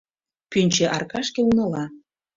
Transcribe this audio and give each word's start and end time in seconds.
Пӱнчӧ 0.51 0.85
аркашке 0.95 1.39
унала 1.49 1.85